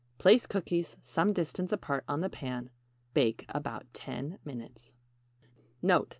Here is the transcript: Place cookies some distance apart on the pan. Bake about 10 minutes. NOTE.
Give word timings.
Place 0.17 0.47
cookies 0.47 0.97
some 1.03 1.31
distance 1.31 1.71
apart 1.71 2.03
on 2.07 2.21
the 2.21 2.29
pan. 2.31 2.71
Bake 3.13 3.45
about 3.49 3.85
10 3.93 4.39
minutes. 4.43 4.93
NOTE. 5.83 6.09